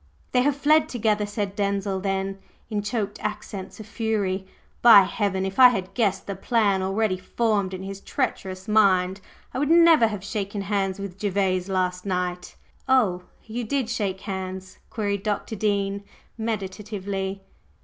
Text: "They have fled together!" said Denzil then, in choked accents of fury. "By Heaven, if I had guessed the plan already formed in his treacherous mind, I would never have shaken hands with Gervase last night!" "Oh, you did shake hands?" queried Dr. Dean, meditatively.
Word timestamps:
"They 0.31 0.41
have 0.41 0.55
fled 0.55 0.89
together!" 0.89 1.27
said 1.27 1.55
Denzil 1.55 1.99
then, 1.99 2.39
in 2.71 2.81
choked 2.81 3.19
accents 3.21 3.79
of 3.79 3.85
fury. 3.85 4.47
"By 4.81 5.03
Heaven, 5.03 5.45
if 5.45 5.59
I 5.59 5.69
had 5.69 5.93
guessed 5.93 6.25
the 6.25 6.35
plan 6.35 6.81
already 6.81 7.17
formed 7.17 7.71
in 7.71 7.83
his 7.83 8.01
treacherous 8.01 8.67
mind, 8.67 9.21
I 9.53 9.59
would 9.59 9.69
never 9.69 10.07
have 10.07 10.23
shaken 10.23 10.61
hands 10.61 10.97
with 10.97 11.19
Gervase 11.19 11.69
last 11.69 12.03
night!" 12.07 12.55
"Oh, 12.89 13.25
you 13.45 13.63
did 13.63 13.91
shake 13.91 14.21
hands?" 14.21 14.79
queried 14.89 15.21
Dr. 15.21 15.55
Dean, 15.55 16.03
meditatively. 16.35 17.43